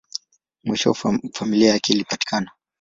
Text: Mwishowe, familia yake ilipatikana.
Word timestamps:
Mwishowe, 0.63 1.19
familia 1.33 1.69
yake 1.71 1.93
ilipatikana. 1.93 2.51